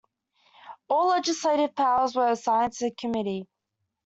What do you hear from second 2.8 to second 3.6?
the Committee.